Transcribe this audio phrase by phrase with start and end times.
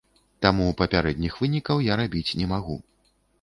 [0.45, 2.81] Таму папярэдніх вынікаў я рабіць не магу.